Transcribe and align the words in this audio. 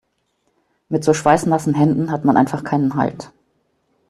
Mit 0.89 1.03
so 1.03 1.13
schweißnassen 1.13 1.75
Händen 1.75 2.09
hat 2.09 2.25
man 2.25 2.35
einfach 2.35 2.63
keinen 2.63 2.95
Halt. 2.95 3.31